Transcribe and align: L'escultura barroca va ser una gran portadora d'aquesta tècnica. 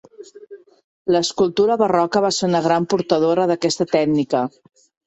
L'escultura 1.15 1.77
barroca 1.83 2.25
va 2.27 2.33
ser 2.41 2.51
una 2.51 2.65
gran 2.71 2.91
portadora 2.95 3.49
d'aquesta 3.55 3.93
tècnica. 3.97 4.47